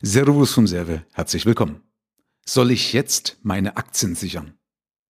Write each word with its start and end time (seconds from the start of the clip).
Servus 0.00 0.52
vom 0.52 0.68
Serve, 0.68 1.02
herzlich 1.10 1.44
willkommen. 1.44 1.80
Soll 2.46 2.70
ich 2.70 2.92
jetzt 2.92 3.36
meine 3.42 3.76
Aktien 3.76 4.14
sichern? 4.14 4.54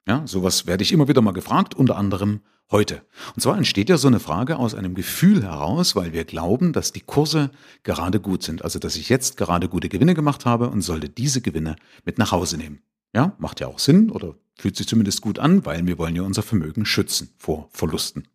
Ja, 0.07 0.26
sowas 0.26 0.67
werde 0.67 0.83
ich 0.83 0.92
immer 0.92 1.08
wieder 1.08 1.21
mal 1.21 1.34
gefragt, 1.34 1.75
unter 1.75 1.99
anderem 1.99 2.41
heute. 2.71 3.03
Und 3.35 3.43
zwar 3.43 3.59
entsteht 3.59 3.90
ja 3.90 3.98
so 3.98 4.09
eine 4.09 4.19
Frage 4.19 4.56
aus 4.56 4.74
einem 4.74 4.95
Gefühl 4.95 5.43
heraus, 5.43 5.95
weil 5.95 6.14
wir 6.14 6.24
glauben, 6.24 6.72
dass 6.72 6.93
die 6.93 7.03
Kurse 7.03 7.51
gerade 7.82 8.19
gut 8.19 8.43
sind. 8.43 8.64
Also, 8.64 8.79
dass 8.79 8.96
ich 8.96 9.11
jetzt 9.11 9.37
gerade 9.37 9.69
gute 9.69 9.90
Gewinne 9.90 10.14
gemacht 10.14 10.46
habe 10.46 10.71
und 10.71 10.80
sollte 10.80 11.10
diese 11.10 11.42
Gewinne 11.42 11.76
mit 12.06 12.16
nach 12.16 12.32
Hause 12.32 12.56
nehmen. 12.56 12.80
Ja, 13.14 13.36
macht 13.38 13.60
ja 13.60 13.66
auch 13.66 13.80
Sinn 13.80 14.10
oder 14.10 14.36
fühlt 14.56 14.76
sich 14.76 14.88
zumindest 14.88 15.20
gut 15.20 15.38
an, 15.38 15.66
weil 15.66 15.86
wir 15.86 15.98
wollen 15.98 16.16
ja 16.16 16.23
unser 16.23 16.42
Vermögen 16.42 16.86
schützen 16.86 17.28
vor 17.36 17.68
Verlusten. 17.73 18.27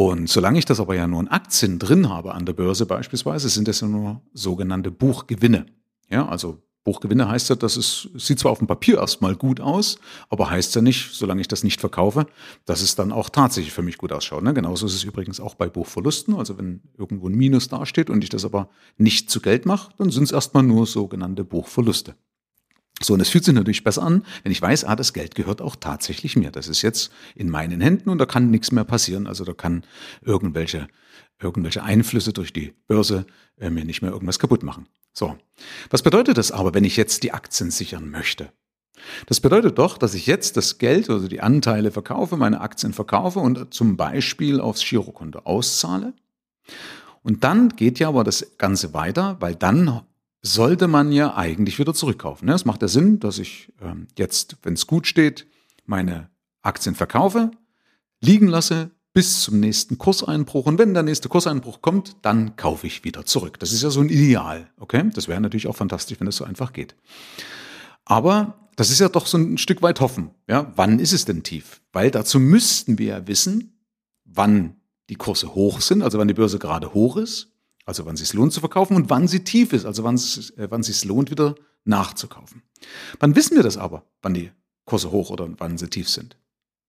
Und 0.00 0.30
solange 0.30 0.58
ich 0.58 0.64
das 0.64 0.80
aber 0.80 0.94
ja 0.94 1.06
nur 1.06 1.20
in 1.20 1.28
Aktien 1.28 1.78
drin 1.78 2.08
habe 2.08 2.32
an 2.32 2.46
der 2.46 2.54
Börse 2.54 2.86
beispielsweise, 2.86 3.50
sind 3.50 3.68
das 3.68 3.82
ja 3.82 3.86
nur 3.86 4.22
sogenannte 4.32 4.90
Buchgewinne. 4.90 5.66
Ja, 6.08 6.26
also 6.26 6.62
Buchgewinne 6.84 7.28
heißt 7.28 7.50
ja, 7.50 7.54
dass 7.54 7.76
es 7.76 8.08
sieht 8.14 8.38
zwar 8.38 8.52
auf 8.52 8.60
dem 8.60 8.66
Papier 8.66 8.96
erstmal 8.96 9.36
gut 9.36 9.60
aus, 9.60 9.98
aber 10.30 10.48
heißt 10.48 10.74
ja 10.74 10.80
nicht, 10.80 11.14
solange 11.14 11.42
ich 11.42 11.48
das 11.48 11.64
nicht 11.64 11.82
verkaufe, 11.82 12.24
dass 12.64 12.80
es 12.80 12.94
dann 12.94 13.12
auch 13.12 13.28
tatsächlich 13.28 13.74
für 13.74 13.82
mich 13.82 13.98
gut 13.98 14.10
ausschaut. 14.10 14.42
Ne? 14.42 14.54
Genauso 14.54 14.86
ist 14.86 14.94
es 14.94 15.04
übrigens 15.04 15.38
auch 15.38 15.54
bei 15.54 15.68
Buchverlusten. 15.68 16.34
Also 16.34 16.56
wenn 16.56 16.80
irgendwo 16.96 17.28
ein 17.28 17.34
Minus 17.34 17.68
dasteht 17.68 18.08
und 18.08 18.24
ich 18.24 18.30
das 18.30 18.46
aber 18.46 18.70
nicht 18.96 19.28
zu 19.28 19.42
Geld 19.42 19.66
mache, 19.66 19.92
dann 19.98 20.10
sind 20.10 20.22
es 20.22 20.32
erstmal 20.32 20.62
nur 20.62 20.86
sogenannte 20.86 21.44
Buchverluste. 21.44 22.14
So, 23.02 23.14
und 23.14 23.20
es 23.20 23.30
fühlt 23.30 23.44
sich 23.44 23.54
natürlich 23.54 23.82
besser 23.82 24.02
an, 24.02 24.24
wenn 24.42 24.52
ich 24.52 24.60
weiß, 24.60 24.84
ah, 24.84 24.94
das 24.94 25.14
Geld 25.14 25.34
gehört 25.34 25.62
auch 25.62 25.76
tatsächlich 25.76 26.36
mir. 26.36 26.50
Das 26.50 26.68
ist 26.68 26.82
jetzt 26.82 27.10
in 27.34 27.48
meinen 27.48 27.80
Händen 27.80 28.10
und 28.10 28.18
da 28.18 28.26
kann 28.26 28.50
nichts 28.50 28.72
mehr 28.72 28.84
passieren. 28.84 29.26
Also 29.26 29.44
da 29.44 29.54
kann 29.54 29.84
irgendwelche, 30.20 30.86
irgendwelche 31.40 31.82
Einflüsse 31.82 32.34
durch 32.34 32.52
die 32.52 32.74
Börse 32.88 33.24
äh, 33.58 33.70
mir 33.70 33.86
nicht 33.86 34.02
mehr 34.02 34.10
irgendwas 34.10 34.38
kaputt 34.38 34.62
machen. 34.62 34.86
So. 35.14 35.38
Was 35.88 36.02
bedeutet 36.02 36.36
das 36.36 36.52
aber, 36.52 36.74
wenn 36.74 36.84
ich 36.84 36.96
jetzt 36.98 37.22
die 37.22 37.32
Aktien 37.32 37.70
sichern 37.70 38.10
möchte? 38.10 38.52
Das 39.26 39.40
bedeutet 39.40 39.78
doch, 39.78 39.96
dass 39.96 40.12
ich 40.12 40.26
jetzt 40.26 40.58
das 40.58 40.76
Geld, 40.76 41.08
also 41.08 41.26
die 41.26 41.40
Anteile 41.40 41.90
verkaufe, 41.90 42.36
meine 42.36 42.60
Aktien 42.60 42.92
verkaufe 42.92 43.38
und 43.38 43.72
zum 43.72 43.96
Beispiel 43.96 44.60
aufs 44.60 44.84
Girokonto 44.84 45.40
auszahle. 45.40 46.12
Und 47.22 47.44
dann 47.44 47.70
geht 47.70 47.98
ja 47.98 48.08
aber 48.08 48.24
das 48.24 48.58
Ganze 48.58 48.92
weiter, 48.92 49.36
weil 49.40 49.54
dann 49.54 50.02
sollte 50.42 50.88
man 50.88 51.12
ja 51.12 51.36
eigentlich 51.36 51.78
wieder 51.78 51.94
zurückkaufen. 51.94 52.46
Ne? 52.46 52.54
Es 52.54 52.64
macht 52.64 52.82
ja 52.82 52.88
Sinn, 52.88 53.20
dass 53.20 53.38
ich 53.38 53.72
ähm, 53.82 54.08
jetzt, 54.16 54.56
wenn 54.62 54.74
es 54.74 54.86
gut 54.86 55.06
steht, 55.06 55.46
meine 55.84 56.30
Aktien 56.62 56.94
verkaufe, 56.94 57.50
liegen 58.20 58.48
lasse 58.48 58.90
bis 59.12 59.42
zum 59.42 59.60
nächsten 59.60 59.98
Kurseinbruch. 59.98 60.66
Und 60.66 60.78
wenn 60.78 60.94
der 60.94 61.02
nächste 61.02 61.28
Kurseinbruch 61.28 61.82
kommt, 61.82 62.16
dann 62.22 62.56
kaufe 62.56 62.86
ich 62.86 63.04
wieder 63.04 63.26
zurück. 63.26 63.58
Das 63.58 63.72
ist 63.72 63.82
ja 63.82 63.90
so 63.90 64.00
ein 64.00 64.08
Ideal. 64.08 64.70
Okay, 64.78 65.10
das 65.14 65.28
wäre 65.28 65.40
natürlich 65.40 65.66
auch 65.66 65.76
fantastisch, 65.76 66.20
wenn 66.20 66.28
es 66.28 66.36
so 66.36 66.44
einfach 66.44 66.72
geht. 66.72 66.94
Aber 68.04 68.70
das 68.76 68.90
ist 68.90 69.00
ja 69.00 69.08
doch 69.08 69.26
so 69.26 69.36
ein 69.36 69.58
Stück 69.58 69.82
weit 69.82 70.00
hoffen. 70.00 70.30
Ja, 70.48 70.72
wann 70.76 71.00
ist 71.00 71.12
es 71.12 71.24
denn 71.24 71.42
tief? 71.42 71.82
Weil 71.92 72.10
dazu 72.10 72.38
müssten 72.38 72.98
wir 72.98 73.06
ja 73.06 73.26
wissen, 73.26 73.80
wann 74.24 74.76
die 75.10 75.16
Kurse 75.16 75.54
hoch 75.54 75.80
sind, 75.80 76.02
also 76.02 76.18
wann 76.18 76.28
die 76.28 76.34
Börse 76.34 76.58
gerade 76.58 76.94
hoch 76.94 77.16
ist 77.16 77.49
also 77.90 78.06
wann 78.06 78.14
es 78.14 78.20
sich 78.20 78.32
lohnt 78.34 78.52
zu 78.52 78.60
verkaufen 78.60 78.94
und 78.94 79.10
wann 79.10 79.26
sie 79.26 79.42
tief 79.42 79.72
ist, 79.72 79.84
also 79.84 80.04
wann 80.04 80.14
es, 80.14 80.50
äh, 80.50 80.68
wann 80.70 80.82
es 80.82 80.86
sich 80.86 81.04
lohnt, 81.04 81.32
wieder 81.32 81.56
nachzukaufen. 81.84 82.62
Wann 83.18 83.34
wissen 83.34 83.56
wir 83.56 83.64
das 83.64 83.76
aber, 83.76 84.04
wann 84.22 84.32
die 84.32 84.52
Kurse 84.84 85.10
hoch 85.10 85.30
oder 85.30 85.48
wann 85.58 85.76
sie 85.76 85.88
tief 85.88 86.08
sind? 86.08 86.36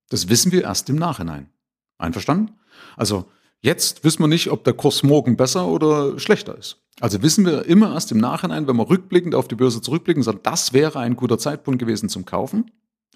Das 0.09 0.29
wissen 0.29 0.51
wir 0.51 0.61
erst 0.63 0.89
im 0.91 0.97
Nachhinein. 0.97 1.49
Einverstanden? 1.97 2.51
Also 2.97 3.25
jetzt 3.61 4.03
wissen 4.03 4.21
wir 4.21 4.27
nicht, 4.27 4.51
ob 4.51 4.63
der 4.63 4.73
Kurs 4.73 5.01
morgen 5.01 5.37
besser 5.37 5.67
oder 5.67 6.19
schlechter 6.19 6.55
ist. 6.55 6.77
Also 6.99 7.23
wissen 7.23 7.47
wir 7.47 7.65
immer 7.65 7.93
erst 7.93 8.11
im 8.11 8.19
Nachhinein, 8.19 8.67
wenn 8.67 8.75
wir 8.75 8.87
rückblickend 8.87 9.33
auf 9.33 9.47
die 9.47 9.55
Börse 9.55 9.81
zurückblicken, 9.81 10.21
sagen, 10.21 10.41
das 10.43 10.71
wäre 10.71 10.99
ein 10.99 11.15
guter 11.15 11.39
Zeitpunkt 11.39 11.79
gewesen 11.79 12.09
zum 12.09 12.25
Kaufen 12.25 12.69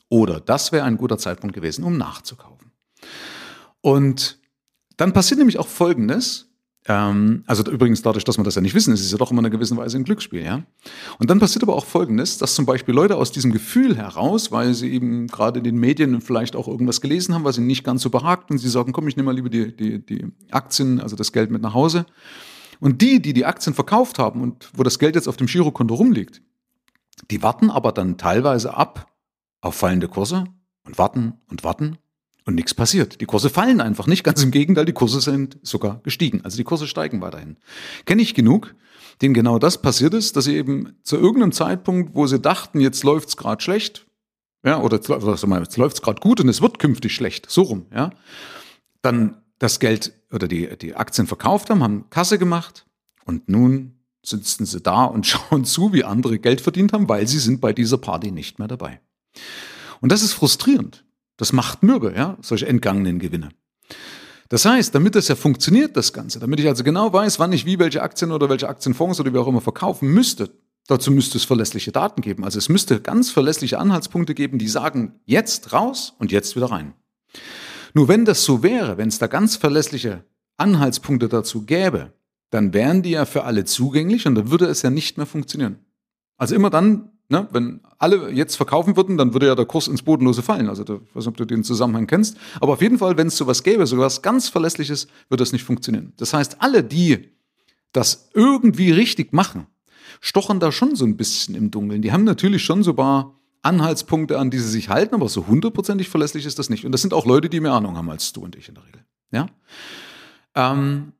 oder 0.09 0.39
das 0.39 0.72
wäre 0.72 0.86
ein 0.86 0.97
guter 0.97 1.20
Zeitpunkt 1.20 1.53
gewesen, 1.53 1.83
um 1.83 1.97
nachzukaufen. 1.97 2.72
Und 3.81 4.39
dann 4.98 5.14
passiert 5.14 5.37
nämlich 5.37 5.60
auch 5.60 5.67
Folgendes, 5.67 6.49
also 6.88 7.64
übrigens 7.72 8.04
dadurch, 8.04 8.23
dass 8.26 8.38
wir 8.38 8.44
das 8.44 8.54
ja 8.54 8.62
nicht 8.62 8.76
wissen, 8.76 8.94
ist 8.94 9.02
es 9.02 9.12
ja 9.12 9.18
doch 9.18 9.32
immer 9.32 9.40
in 9.40 9.46
einer 9.46 9.52
gewissen 9.52 9.76
Weise 9.76 9.98
ein 9.98 10.04
Glücksspiel, 10.04 10.44
ja. 10.44 10.64
Und 11.18 11.32
dann 11.32 11.40
passiert 11.40 11.64
aber 11.64 11.76
auch 11.76 11.86
Folgendes, 11.86 12.38
dass 12.38 12.54
zum 12.54 12.68
Beispiel 12.68 12.94
Leute 12.94 13.16
aus 13.16 13.32
diesem 13.32 13.52
Gefühl 13.52 13.98
heraus, 13.98 14.52
weil 14.52 14.76
sie 14.76 14.92
eben 14.92 15.26
gerade 15.26 15.60
in 15.60 15.64
den 15.64 15.78
Medien 15.78 16.22
vielleicht 16.22 16.56
auch 16.56 16.68
irgendwas 16.68 17.02
gelesen 17.02 17.34
haben, 17.34 17.44
was 17.44 17.58
ihnen 17.58 17.66
nicht 17.66 17.84
ganz 17.84 18.04
so 18.04 18.12
behagt 18.12 18.52
und 18.52 18.60
sie 18.60 18.70
sagen, 18.70 18.92
komm, 18.92 19.08
ich 19.08 19.16
nehme 19.16 19.26
mal 19.26 19.36
lieber 19.36 19.50
die, 19.50 19.76
die, 19.76 20.06
die 20.06 20.28
Aktien, 20.52 21.00
also 21.00 21.16
das 21.16 21.32
Geld 21.32 21.50
mit 21.50 21.64
nach 21.64 21.73
Hause. 21.73 22.06
Und 22.80 23.02
die, 23.02 23.20
die 23.20 23.34
die 23.34 23.46
Aktien 23.46 23.73
verkauft 23.73 24.20
haben 24.20 24.42
und 24.42 24.70
wo 24.76 24.84
das 24.84 25.00
Geld 25.00 25.16
jetzt 25.16 25.28
auf 25.28 25.38
dem 25.38 25.48
Girokonto 25.48 25.96
rumliegt, 25.96 26.44
die 27.32 27.42
warten 27.42 27.72
aber 27.72 27.94
dann 27.94 28.17
teilweise 28.17 28.76
ab 28.76 29.12
auf 29.62 29.73
fallende 29.73 30.08
Kurse 30.08 30.44
und 30.84 31.00
warten 31.00 31.34
und 31.48 31.64
warten 31.64 31.98
und 32.45 32.56
nichts 32.56 32.73
passiert. 32.73 33.22
Die 33.22 33.26
Kurse 33.26 33.50
fallen 33.50 33.82
einfach 33.82 34.08
nicht. 34.08 34.23
Ganz 34.23 34.44
im 34.44 34.52
Gegenteil, 34.52 34.86
die 34.86 34.94
Kurse 34.94 35.20
sind 35.20 35.58
sogar 35.64 36.00
gestiegen. 36.04 36.42
Also 36.44 36.58
die 36.58 36.64
Kurse 36.64 36.88
steigen 36.88 37.22
weiterhin. 37.22 37.58
Kenne 38.06 38.22
ich 38.22 38.36
genug, 38.36 38.76
denen 39.22 39.33
genau 39.33 39.60
das 39.60 39.82
passiert 39.82 40.14
ist, 40.14 40.36
dass 40.36 40.45
sie 40.45 40.55
eben 40.55 40.95
zu 41.04 41.17
irgendeinem 41.17 41.52
Zeitpunkt, 41.52 42.16
wo 42.16 42.28
sie 42.28 42.39
dachten, 42.39 42.80
jetzt 42.80 43.04
läuft's 43.04 43.38
gerade 43.38 43.61
schlecht, 43.61 44.05
ja, 44.64 44.80
oder 44.82 44.98
jetzt 44.98 45.78
läuft's 45.78 46.02
gerade 46.02 46.22
gut 46.22 46.39
und 46.39 46.50
es 46.50 46.61
wird 46.61 46.80
künftig 46.80 47.14
schlecht, 47.14 47.50
so 47.50 47.64
rum, 47.64 47.86
ja, 47.94 48.11
dann 49.02 49.42
das 49.60 49.80
Geld 49.80 50.14
oder 50.32 50.48
die, 50.48 50.76
die 50.78 50.95
Aktien 50.95 51.28
verkauft 51.28 51.70
haben, 51.70 51.84
haben 51.84 52.10
Kasse 52.10 52.38
gemacht 52.38 52.86
und 53.26 53.48
nun 53.48 54.00
sitzen 54.23 54.66
sie 54.66 54.82
da 54.82 55.05
und 55.05 55.26
schauen 55.28 55.66
zu, 55.66 55.94
wie 55.94 56.04
andere 56.04 56.39
Geld 56.39 56.61
verdient 56.61 56.94
haben, 56.94 57.08
weil 57.08 57.28
sie 57.28 57.39
sind 57.39 57.61
bei 57.61 57.73
dieser 57.73 57.98
Party 57.98 58.32
nicht 58.32 58.60
mehr 58.60 58.67
dabei. 58.67 59.00
Und 60.02 60.11
das 60.11 60.23
ist 60.23 60.34
frustrierend. 60.34 61.05
Das 61.38 61.54
macht 61.54 61.84
mürbe, 61.84 62.14
ja, 62.16 62.38
solche 62.42 62.68
entgangenen 62.68 63.20
Gewinne. 63.20 63.50
Das 64.50 64.66
heißt, 64.66 64.94
damit 64.94 65.16
das 65.16 65.28
ja 65.28 65.36
funktioniert, 65.36 65.98
das 65.98 66.14
Ganze, 66.14 66.40
damit 66.40 66.60
ich 66.60 66.68
also 66.68 66.84
genau 66.84 67.12
weiß, 67.12 67.40
wann 67.40 67.52
ich 67.52 67.66
wie 67.66 67.80
welche 67.80 68.04
Aktien 68.04 68.32
oder 68.32 68.48
welche 68.50 68.70
Aktienfonds 68.70 69.20
oder 69.20 69.34
wie 69.34 69.38
auch 69.38 69.48
immer 69.48 69.62
verkaufen 69.62 70.10
müsste, 70.10 70.52
dazu 70.88 71.12
müsste 71.12 71.38
es 71.38 71.46
verlässliche 71.46 71.92
Daten 71.92 72.22
geben. 72.22 72.44
Also 72.44 72.60
es 72.60 72.70
müsste 72.70 73.02
ganz 73.02 73.32
verlässliche 73.32 73.80
Anhaltspunkte 73.80 74.36
geben, 74.36 74.60
die 74.60 74.68
sagen, 74.68 75.20
jetzt 75.26 75.73
raus 75.73 76.14
und 76.20 76.32
jetzt 76.32 76.56
wieder 76.56 76.70
rein. 76.70 76.94
Nur 77.94 78.08
wenn 78.08 78.26
das 78.26 78.44
so 78.44 78.62
wäre, 78.62 78.98
wenn 78.98 79.08
es 79.08 79.20
da 79.20 79.28
ganz 79.28 79.56
verlässliche 79.56 80.23
Anhaltspunkte 80.58 81.28
dazu 81.28 81.66
gäbe, 81.66 82.14
dann 82.50 82.73
wären 82.73 83.02
die 83.02 83.12
ja 83.12 83.26
für 83.26 83.44
alle 83.46 83.66
zugänglich 83.66 84.28
und 84.28 84.36
dann 84.36 84.52
würde 84.52 84.66
es 84.66 84.82
ja 84.82 84.90
nicht 84.90 85.17
mehr 85.17 85.26
funktionieren. 85.26 85.80
Also 86.38 86.56
immer 86.56 86.70
dann, 86.70 87.14
Ne? 87.27 87.47
Wenn 87.52 87.81
alle 87.97 88.31
jetzt 88.31 88.55
verkaufen 88.55 88.95
würden, 88.95 89.17
dann 89.17 89.33
würde 89.33 89.47
ja 89.47 89.55
der 89.55 89.65
Kurs 89.65 89.87
ins 89.87 90.03
Bodenlose 90.03 90.43
fallen. 90.43 90.69
Also, 90.69 90.83
ich 90.83 90.89
weiß 90.89 90.99
nicht, 91.15 91.27
ob 91.27 91.37
du 91.37 91.45
den 91.45 91.63
Zusammenhang 91.63 92.08
kennst. 92.08 92.37
Aber 92.61 92.73
auf 92.73 92.81
jeden 92.81 92.99
Fall, 92.99 93.17
wenn 93.17 93.27
es 93.27 93.37
sowas 93.37 93.63
gäbe, 93.63 93.87
sowas 93.87 94.21
ganz 94.21 94.49
Verlässliches, 94.49 95.08
würde 95.30 95.41
das 95.41 95.52
nicht 95.52 95.63
funktionieren. 95.63 96.13
Das 96.17 96.33
heißt, 96.33 96.61
alle, 96.61 96.83
die 96.83 97.31
das 97.93 98.30
irgendwie 98.33 98.91
richtig 98.91 99.33
machen, 99.33 99.67
stochern 100.21 100.59
da 100.59 100.71
schon 100.71 100.95
so 100.95 101.05
ein 101.05 101.17
bisschen 101.17 101.55
im 101.55 101.71
Dunkeln. 101.71 102.02
Die 102.02 102.11
haben 102.11 102.25
natürlich 102.25 102.63
schon 102.63 102.83
so 102.83 102.91
ein 102.91 102.97
paar 102.97 103.39
Anhaltspunkte, 103.63 104.37
an 104.37 104.52
die 104.52 104.59
sie 104.59 104.69
sich 104.69 104.89
halten, 104.89 105.15
aber 105.15 105.27
so 105.27 105.47
hundertprozentig 105.47 106.09
verlässlich 106.09 106.45
ist 106.45 106.59
das 106.59 106.69
nicht. 106.69 106.86
Und 106.86 106.92
das 106.92 107.02
sind 107.02 107.13
auch 107.13 107.25
Leute, 107.25 107.49
die 107.49 107.59
mehr 107.59 107.73
Ahnung 107.73 107.97
haben 107.97 108.09
als 108.09 108.31
du 108.31 108.42
und 108.42 108.55
ich 108.55 108.69
in 108.69 108.75
der 108.75 108.86
Regel. 108.86 109.05
Ja? 109.31 109.47
Ähm, 110.53 111.13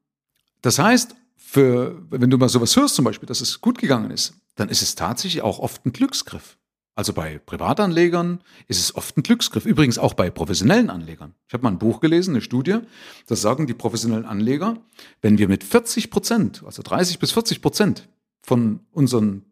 das 0.62 0.78
heißt, 0.78 1.16
für, 1.36 2.02
wenn 2.10 2.30
du 2.30 2.38
mal 2.38 2.50
sowas 2.50 2.76
hörst, 2.76 2.96
zum 2.96 3.06
Beispiel, 3.06 3.28
dass 3.28 3.42
es 3.42 3.62
gut 3.62 3.80
gegangen 3.80 4.12
ist, 4.12 4.36
dann 4.56 4.70
ist 4.70 4.82
es 4.82 4.96
tatsächlich 4.96 5.42
auch 5.42 5.60
oft 5.60 5.86
ein 5.86 5.94
Glücksgriff. 5.94 6.58
Also 6.96 7.12
bei 7.12 7.40
Privatanlegern 7.40 8.42
ist 8.68 8.80
es 8.80 8.96
oft 8.96 9.18
ein 9.18 9.24
Glücksgriff. 9.24 9.66
Übrigens 9.66 9.98
auch 9.98 10.14
bei 10.14 10.30
professionellen 10.30 10.90
Anlegern. 10.90 11.36
Ich 11.48 11.54
habe 11.54 11.64
mal 11.64 11.72
ein 11.72 11.78
Buch 11.78 12.00
gelesen, 12.00 12.32
eine 12.32 12.42
Studie, 12.42 12.80
da 13.28 13.36
sagen 13.36 13.68
die 13.68 13.74
professionellen 13.74 14.26
Anleger, 14.26 14.78
wenn 15.22 15.38
wir 15.38 15.50
mit 15.50 15.66
40 15.66 16.10
Prozent, 16.10 16.64
also 16.66 16.82
30 16.82 17.20
bis 17.20 17.34
40 17.34 17.62
Prozent 17.62 18.08
von 18.42 18.80
unseren 18.92 19.44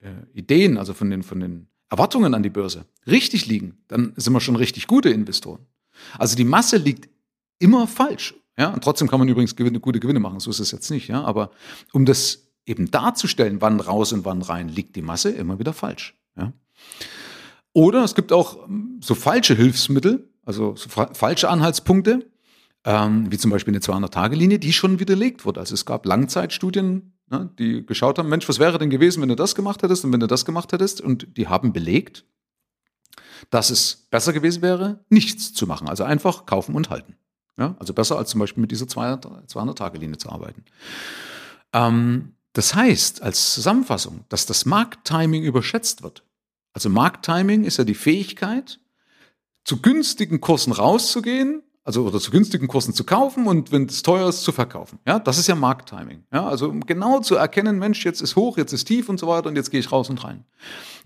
äh, 0.00 0.12
Ideen, 0.32 0.78
also 0.78 0.94
von 0.94 1.10
den, 1.10 1.24
von 1.24 1.40
den 1.40 1.66
Erwartungen 1.90 2.34
an 2.34 2.44
die 2.44 2.50
Börse 2.50 2.84
richtig 3.06 3.46
liegen, 3.46 3.78
dann 3.88 4.12
sind 4.16 4.32
wir 4.32 4.40
schon 4.40 4.56
richtig 4.56 4.86
gute 4.86 5.10
Investoren. 5.10 5.66
Also 6.18 6.36
die 6.36 6.44
Masse 6.44 6.76
liegt 6.76 7.08
immer 7.58 7.88
falsch. 7.88 8.34
Ja, 8.58 8.72
und 8.72 8.82
trotzdem 8.82 9.08
kann 9.08 9.18
man 9.18 9.28
übrigens 9.28 9.56
Gewinne, 9.56 9.80
gute 9.80 10.00
Gewinne 10.00 10.20
machen, 10.20 10.40
so 10.40 10.50
ist 10.50 10.60
es 10.60 10.70
jetzt 10.70 10.90
nicht. 10.90 11.08
Ja, 11.08 11.22
aber 11.24 11.50
um 11.92 12.06
das 12.06 12.45
eben 12.66 12.90
darzustellen, 12.90 13.60
wann 13.60 13.80
raus 13.80 14.12
und 14.12 14.24
wann 14.24 14.42
rein, 14.42 14.68
liegt 14.68 14.96
die 14.96 15.02
Masse 15.02 15.30
immer 15.30 15.58
wieder 15.58 15.72
falsch. 15.72 16.14
Ja. 16.36 16.52
Oder 17.72 18.04
es 18.04 18.14
gibt 18.14 18.32
auch 18.32 18.66
ähm, 18.66 19.00
so 19.02 19.14
falsche 19.14 19.54
Hilfsmittel, 19.54 20.28
also 20.44 20.76
so 20.76 20.88
fa 20.88 21.12
falsche 21.14 21.48
Anhaltspunkte, 21.48 22.30
ähm, 22.84 23.30
wie 23.30 23.38
zum 23.38 23.50
Beispiel 23.50 23.72
eine 23.72 23.80
200-Tage-Linie, 23.80 24.58
die 24.58 24.72
schon 24.72 24.98
widerlegt 24.98 25.44
wurde. 25.44 25.60
Also 25.60 25.74
es 25.74 25.86
gab 25.86 26.06
Langzeitstudien, 26.06 27.14
ne, 27.30 27.50
die 27.58 27.84
geschaut 27.84 28.18
haben, 28.18 28.28
Mensch, 28.28 28.48
was 28.48 28.58
wäre 28.58 28.78
denn 28.78 28.90
gewesen, 28.90 29.22
wenn 29.22 29.28
du 29.28 29.36
das 29.36 29.54
gemacht 29.54 29.82
hättest 29.82 30.04
und 30.04 30.12
wenn 30.12 30.20
du 30.20 30.26
das 30.26 30.44
gemacht 30.44 30.72
hättest? 30.72 31.00
Und 31.00 31.36
die 31.36 31.48
haben 31.48 31.72
belegt, 31.72 32.24
dass 33.50 33.70
es 33.70 34.06
besser 34.10 34.32
gewesen 34.32 34.62
wäre, 34.62 35.04
nichts 35.08 35.52
zu 35.52 35.66
machen. 35.66 35.88
Also 35.88 36.04
einfach 36.04 36.46
kaufen 36.46 36.74
und 36.74 36.90
halten. 36.90 37.16
Ja, 37.58 37.74
also 37.78 37.94
besser 37.94 38.18
als 38.18 38.30
zum 38.30 38.40
Beispiel 38.40 38.60
mit 38.60 38.70
dieser 38.70 38.86
200-Tage-Linie 38.86 40.18
zu 40.18 40.30
arbeiten. 40.30 40.64
Ähm, 41.72 42.36
Das 42.56 42.74
heißt 42.74 43.20
als 43.20 43.52
Zusammenfassung, 43.52 44.24
dass 44.30 44.46
das 44.46 44.64
Markttiming 44.64 45.42
überschätzt 45.42 46.02
wird. 46.02 46.24
Also 46.72 46.88
Markttiming 46.88 47.64
ist 47.64 47.76
ja 47.76 47.84
die 47.84 47.94
Fähigkeit, 47.94 48.80
zu 49.64 49.82
günstigen 49.82 50.40
Kursen 50.40 50.72
rauszugehen, 50.72 51.62
also 51.84 52.06
oder 52.06 52.18
zu 52.18 52.30
günstigen 52.30 52.66
Kursen 52.66 52.94
zu 52.94 53.04
kaufen 53.04 53.46
und 53.46 53.72
wenn 53.72 53.84
es 53.84 54.02
teuer 54.02 54.30
ist, 54.30 54.42
zu 54.42 54.52
verkaufen. 54.52 54.98
Ja, 55.06 55.18
das 55.18 55.36
ist 55.36 55.48
ja 55.48 55.54
Markttiming. 55.54 56.24
Ja, 56.32 56.48
also 56.48 56.70
um 56.70 56.80
genau 56.80 57.20
zu 57.20 57.34
erkennen, 57.34 57.78
Mensch, 57.78 58.06
jetzt 58.06 58.22
ist 58.22 58.36
hoch, 58.36 58.56
jetzt 58.56 58.72
ist 58.72 58.86
tief 58.86 59.10
und 59.10 59.20
so 59.20 59.26
weiter 59.26 59.50
und 59.50 59.56
jetzt 59.56 59.70
gehe 59.70 59.80
ich 59.80 59.92
raus 59.92 60.08
und 60.08 60.24
rein. 60.24 60.46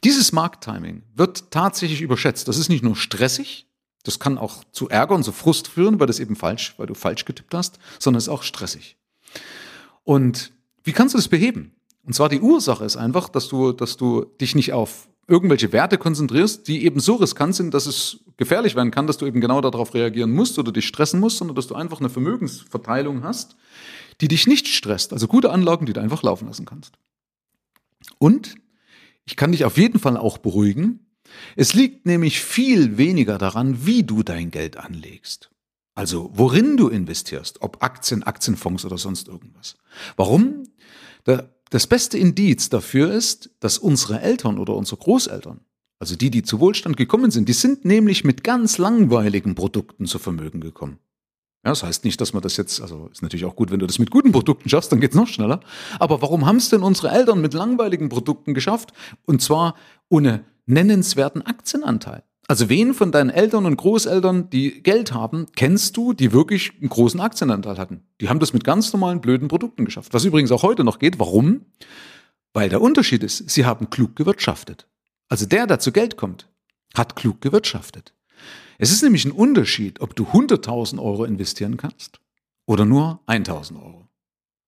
Dieses 0.05 0.31
Markttiming 0.31 1.03
wird 1.17 1.51
tatsächlich 1.51 2.01
überschätzt. 2.01 2.47
Das 2.47 2.59
ist 2.59 2.69
nicht 2.69 2.85
nur 2.85 2.95
stressig, 2.95 3.67
das 4.05 4.21
kann 4.21 4.39
auch 4.39 4.63
zu 4.71 4.89
Ärger 4.89 5.17
und 5.17 5.25
zu 5.25 5.33
Frust 5.33 5.67
führen, 5.67 5.99
weil 5.99 6.07
das 6.07 6.21
eben 6.21 6.37
falsch, 6.37 6.75
weil 6.77 6.87
du 6.87 6.95
falsch 6.95 7.25
getippt 7.25 7.55
hast, 7.55 7.81
sondern 7.99 8.19
es 8.19 8.29
ist 8.29 8.33
auch 8.33 8.45
stressig. 8.45 8.97
Und 10.05 10.53
wie 10.85 10.93
kannst 10.93 11.15
du 11.15 11.19
das 11.19 11.29
beheben? 11.29 11.73
Und 12.05 12.15
zwar 12.15 12.29
die 12.29 12.41
Ursache 12.41 12.85
ist 12.85 12.97
einfach, 12.97 13.29
dass 13.29 13.49
du, 13.49 13.73
dass 13.73 13.97
du 13.97 14.25
dich 14.41 14.55
nicht 14.55 14.73
auf 14.73 15.09
irgendwelche 15.29 15.73
Werte 15.73 15.97
konzentrierst, 15.97 16.67
die 16.67 16.85
eben 16.85 16.99
so 16.99 17.15
riskant 17.15 17.55
sind, 17.55 17.73
dass 17.73 17.87
es 17.87 18.21
gefährlich 18.37 18.75
werden 18.75 18.91
kann, 18.91 19.07
dass 19.07 19.19
du 19.19 19.27
eben 19.27 19.41
genau 19.41 19.61
darauf 19.61 19.95
reagieren 19.95 20.33
musst 20.33 20.59
oder 20.59 20.73
dich 20.73 20.87
stressen 20.87 21.21
musst, 21.21 21.39
sondern 21.39 21.55
dass 21.55 21.69
du 21.69 21.75
einfach 21.75 22.01
eine 22.01 22.09
Vermögensverteilung 22.11 23.23
hast, 23.23 23.57
die 24.21 24.29
dich 24.29 24.47
nicht 24.47 24.67
stresst. 24.67 25.13
Also 25.13 25.29
gute 25.29 25.51
Anlagen, 25.51 25.87
die 25.87 25.93
du 25.93 26.01
einfach 26.01 26.23
laufen 26.23 26.49
lassen 26.49 26.67
kannst. 26.67 26.95
Und 28.19 28.57
ich 29.25 29.37
kann 29.37 29.53
dich 29.53 29.65
auf 29.65 29.79
jeden 29.79 30.01
Fall 30.01 30.17
auch 30.17 30.39
beruhigen. 30.39 31.07
Es 31.55 31.75
liegt 31.75 32.07
nämlich 32.07 32.41
viel 32.41 32.99
weniger 32.99 33.39
daran, 33.39 33.87
wie 33.87 34.03
du 34.03 34.23
dein 34.23 34.51
Geld 34.51 34.77
anlegst. 34.77 35.51
Also 35.95 36.31
worin 36.33 36.77
du 36.77 36.89
investierst, 36.89 37.63
ob 37.63 37.83
Aktien, 37.83 38.23
Aktienfonds 38.23 38.85
oder 38.85 38.99
sonst 38.99 39.29
irgendwas. 39.29 39.77
Warum? 40.17 40.65
Das 41.71 41.87
beste 41.87 42.19
Indiz 42.19 42.69
dafür 42.69 43.13
ist, 43.13 43.51
dass 43.61 43.79
unsere 43.79 44.21
Eltern 44.21 44.59
oder 44.59 44.75
unsere 44.75 44.97
Großeltern, 44.97 45.61
also 45.99 46.17
die, 46.17 46.31
die 46.31 46.43
zu 46.43 46.59
Wohlstand 46.59 46.97
gekommen 46.97 47.31
sind, 47.31 47.49
die 47.49 47.53
sind 47.53 47.85
nämlich 47.85 48.25
mit 48.25 48.43
ganz 48.43 48.79
langweiligen 48.79 49.55
Produkten 49.55 50.07
zu 50.07 50.19
Vermögen 50.19 50.61
gekommen. 50.61 50.99
Ja, 51.63 51.73
das 51.73 51.83
heißt 51.83 52.05
nicht, 52.05 52.19
dass 52.23 52.33
man 52.33 52.43
das 52.43 52.57
jetzt, 52.57 52.81
also 52.81 53.09
ist 53.13 53.23
natürlich 53.23 53.45
auch 53.45 53.55
gut, 53.55 53.71
wenn 53.71 53.81
du 53.81 53.87
das 53.87 53.99
mit 53.99 54.11
guten 54.11 54.33
Produkten 54.33 54.71
schaffst, 54.71 54.91
dann 54.93 55.01
geht's 55.01 55.15
noch 55.15 55.29
schneller. 55.29 55.61
Aber 55.99 56.23
warum 56.23 56.47
haben 56.47 56.57
es 56.57 56.71
denn 56.71 56.83
unsere 56.83 57.11
Eltern 57.11 57.43
mit 57.43 57.53
langweiligen 57.53 58.09
Produkten 58.09 58.55
geschafft? 58.55 58.95
Und 59.27 59.43
zwar 59.43 59.75
ohne 60.09 60.45
nennenswerten 60.65 61.43
Aktienanteil. 61.43 62.25
Also 62.51 62.69
wen 62.69 62.95
von 62.95 63.13
deinen 63.13 63.31
Eltern 63.31 63.65
und 63.65 63.77
Großeltern, 63.77 64.51
die 64.51 64.83
Geld 64.83 65.15
haben, 65.15 65.47
kennst 65.55 65.97
du, 65.97 66.15
die 66.15 66.33
wirklich 66.33 66.73
einen 66.81 66.89
großen 66.89 67.21
Aktienanteil 67.21 67.79
hatten? 67.79 68.03
Die 68.21 68.29
haben 68.29 68.41
das 68.41 68.53
mit 68.53 68.65
ganz 68.65 68.93
normalen 68.93 69.21
blöden 69.21 69.47
Produkten 69.47 69.85
geschafft. 69.85 70.13
Was 70.15 70.25
übrigens 70.25 70.51
auch 70.51 70.65
heute 70.65 70.83
noch 70.83 70.99
geht. 70.99 71.21
Warum? 71.21 71.67
Weil 72.53 72.69
der 72.69 72.81
Unterschied 72.81 73.23
ist, 73.23 73.49
sie 73.49 73.67
haben 73.67 73.89
klug 73.89 74.17
gewirtschaftet. 74.17 74.89
Also 75.29 75.47
der, 75.47 75.69
der 75.69 75.79
zu 75.79 75.93
Geld 75.93 76.17
kommt, 76.17 76.49
hat 76.93 77.15
klug 77.15 77.41
gewirtschaftet. 77.41 78.15
Es 78.79 78.91
ist 78.91 79.05
nämlich 79.05 79.25
ein 79.25 79.31
Unterschied, 79.31 80.01
ob 80.01 80.17
du 80.17 80.25
100.000 80.25 81.01
Euro 81.01 81.25
investieren 81.25 81.77
kannst 81.77 82.19
oder 82.67 82.85
nur 82.85 83.21
1.000 83.29 83.81
Euro. 83.81 84.09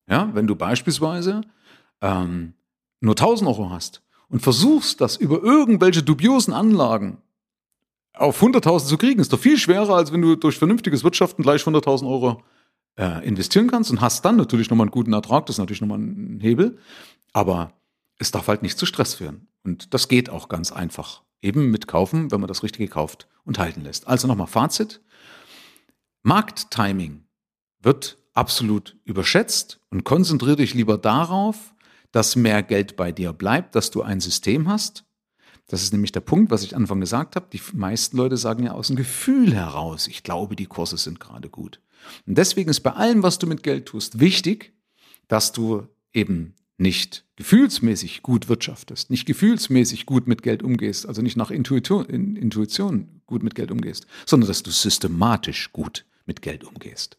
Ja, 0.08 0.30
wenn 0.34 0.46
du 0.46 0.54
beispielsweise 0.54 1.40
ähm, 2.00 2.54
nur 3.00 3.16
1.000 3.16 3.44
Euro 3.48 3.70
hast 3.70 4.02
und 4.28 4.38
versuchst, 4.38 5.00
das 5.00 5.16
über 5.16 5.42
irgendwelche 5.42 6.04
dubiosen 6.04 6.54
Anlagen 6.54 7.18
auf 8.14 8.42
100.000 8.42 8.86
zu 8.86 8.98
kriegen, 8.98 9.20
ist 9.20 9.32
doch 9.32 9.38
viel 9.38 9.58
schwerer, 9.58 9.94
als 9.94 10.12
wenn 10.12 10.22
du 10.22 10.36
durch 10.36 10.58
vernünftiges 10.58 11.04
Wirtschaften 11.04 11.42
gleich 11.42 11.62
100.000 11.62 12.06
Euro 12.06 12.42
äh, 12.96 13.26
investieren 13.26 13.70
kannst 13.70 13.90
und 13.90 14.00
hast 14.00 14.24
dann 14.24 14.36
natürlich 14.36 14.70
nochmal 14.70 14.86
einen 14.86 14.92
guten 14.92 15.12
Ertrag, 15.12 15.46
das 15.46 15.54
ist 15.54 15.58
natürlich 15.58 15.80
nochmal 15.80 15.98
ein 15.98 16.40
Hebel, 16.40 16.78
aber 17.32 17.72
es 18.18 18.30
darf 18.30 18.48
halt 18.48 18.62
nicht 18.62 18.78
zu 18.78 18.86
Stress 18.86 19.14
führen. 19.14 19.48
Und 19.64 19.94
das 19.94 20.08
geht 20.08 20.30
auch 20.30 20.48
ganz 20.48 20.72
einfach. 20.72 21.22
Eben 21.40 21.70
mit 21.70 21.88
kaufen, 21.88 22.30
wenn 22.30 22.40
man 22.40 22.48
das 22.48 22.62
Richtige 22.62 22.88
kauft 22.88 23.28
und 23.44 23.58
halten 23.58 23.82
lässt. 23.82 24.06
Also 24.06 24.28
nochmal 24.28 24.46
Fazit. 24.46 25.00
Markttiming 26.22 27.24
wird 27.80 28.18
absolut 28.34 28.96
überschätzt 29.04 29.80
und 29.90 30.04
konzentriere 30.04 30.56
dich 30.56 30.74
lieber 30.74 30.98
darauf, 30.98 31.74
dass 32.12 32.36
mehr 32.36 32.62
Geld 32.62 32.96
bei 32.96 33.10
dir 33.10 33.32
bleibt, 33.32 33.74
dass 33.74 33.90
du 33.90 34.02
ein 34.02 34.20
System 34.20 34.68
hast, 34.68 35.04
das 35.68 35.82
ist 35.82 35.92
nämlich 35.92 36.12
der 36.12 36.20
Punkt, 36.20 36.50
was 36.50 36.64
ich 36.64 36.76
Anfang 36.76 37.00
gesagt 37.00 37.36
habe. 37.36 37.46
Die 37.52 37.60
meisten 37.72 38.16
Leute 38.16 38.36
sagen 38.36 38.64
ja 38.64 38.72
aus 38.72 38.88
dem 38.88 38.96
Gefühl 38.96 39.54
heraus, 39.54 40.06
ich 40.06 40.22
glaube, 40.22 40.56
die 40.56 40.66
Kurse 40.66 40.96
sind 40.96 41.20
gerade 41.20 41.48
gut. 41.48 41.80
Und 42.26 42.36
deswegen 42.36 42.70
ist 42.70 42.80
bei 42.80 42.92
allem, 42.92 43.22
was 43.22 43.38
du 43.38 43.46
mit 43.46 43.62
Geld 43.62 43.86
tust, 43.86 44.20
wichtig, 44.20 44.72
dass 45.28 45.52
du 45.52 45.86
eben 46.12 46.54
nicht 46.78 47.24
gefühlsmäßig 47.36 48.22
gut 48.22 48.48
wirtschaftest, 48.48 49.10
nicht 49.10 49.24
gefühlsmäßig 49.24 50.04
gut 50.04 50.26
mit 50.26 50.42
Geld 50.42 50.62
umgehst, 50.62 51.06
also 51.06 51.22
nicht 51.22 51.36
nach 51.36 51.50
Intuition, 51.50 53.20
gut 53.26 53.42
mit 53.42 53.54
Geld 53.54 53.70
umgehst, 53.70 54.06
sondern 54.26 54.48
dass 54.48 54.62
du 54.62 54.70
systematisch 54.70 55.72
gut 55.72 56.04
mit 56.26 56.42
Geld 56.42 56.64
umgehst. 56.64 57.16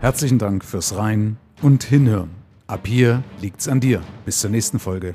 Herzlichen 0.00 0.38
Dank 0.38 0.64
fürs 0.64 0.96
Rein 0.96 1.36
und 1.62 1.84
Hinhören. 1.84 2.30
Ab 2.66 2.86
hier 2.86 3.22
liegt's 3.40 3.68
an 3.68 3.80
dir. 3.80 4.02
Bis 4.24 4.40
zur 4.40 4.50
nächsten 4.50 4.78
Folge. 4.78 5.14